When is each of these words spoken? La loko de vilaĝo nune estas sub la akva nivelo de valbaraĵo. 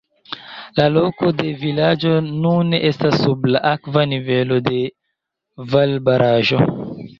La 0.77 0.85
loko 0.93 1.29
de 1.41 1.45
vilaĝo 1.63 2.13
nune 2.45 2.79
estas 2.91 3.19
sub 3.27 3.47
la 3.51 3.63
akva 3.75 4.07
nivelo 4.15 4.59
de 4.71 4.83
valbaraĵo. 5.77 6.67